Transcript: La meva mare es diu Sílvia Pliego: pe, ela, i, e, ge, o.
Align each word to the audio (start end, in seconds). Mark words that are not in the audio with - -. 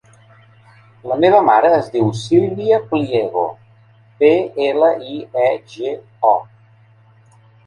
La 1.09 1.17
meva 1.23 1.41
mare 1.49 1.69
es 1.79 1.91
diu 1.95 2.07
Sílvia 2.21 2.79
Pliego: 2.93 3.43
pe, 4.23 4.33
ela, 4.69 4.91
i, 5.13 5.21
e, 5.45 5.53
ge, 5.77 5.93
o. 6.33 6.35